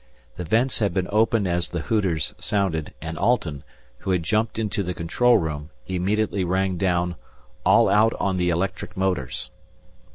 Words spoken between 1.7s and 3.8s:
hooters sounded, and Alten,